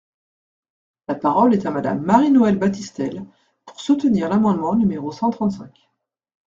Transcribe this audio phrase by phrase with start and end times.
[1.07, 3.23] La parole est à Madame Marie-Noëlle Battistel,
[3.67, 5.91] pour soutenir l’amendement numéro cent trente-cinq.